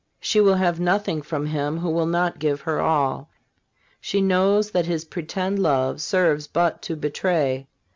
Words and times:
She 0.19 0.41
will 0.41 0.55
have 0.55 0.79
nothing 0.79 1.21
from 1.21 1.45
him 1.45 1.77
who 1.77 1.89
will 1.91 2.07
not 2.07 2.39
give 2.39 2.61
her 2.61 2.81
all. 2.81 3.29
She 3.99 4.19
knows 4.19 4.71
that 4.71 4.87
his 4.87 5.05
pretended 5.05 5.61
love 5.61 6.01
serves 6.01 6.47
but 6.47 6.81
to 6.81 6.95
betray. 6.95 7.67